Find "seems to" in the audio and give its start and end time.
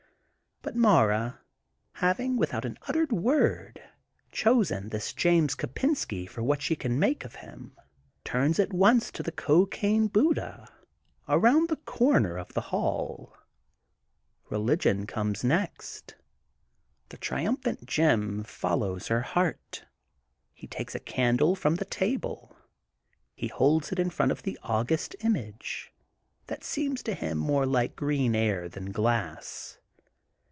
26.63-27.15